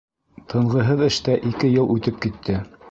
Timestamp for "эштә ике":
1.09-1.73